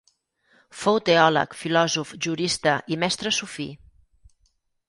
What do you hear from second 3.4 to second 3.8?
sufí.